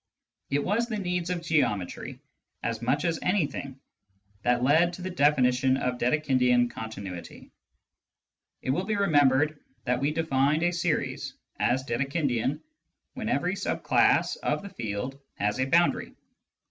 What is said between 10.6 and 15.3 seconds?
a series as Dedekindian when every sub class of the field